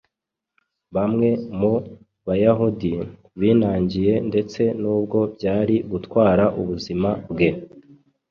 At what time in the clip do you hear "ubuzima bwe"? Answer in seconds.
6.59-7.49